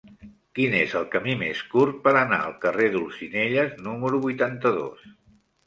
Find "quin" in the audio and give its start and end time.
0.59-0.77